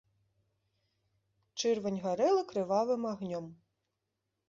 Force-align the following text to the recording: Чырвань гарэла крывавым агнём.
Чырвань 1.59 2.01
гарэла 2.07 2.43
крывавым 2.51 3.01
агнём. 3.13 3.45